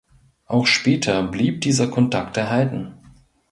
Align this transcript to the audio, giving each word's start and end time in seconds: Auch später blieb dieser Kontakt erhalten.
Auch 0.47 0.65
später 0.65 1.21
blieb 1.21 1.61
dieser 1.61 1.87
Kontakt 1.87 2.35
erhalten. 2.35 2.95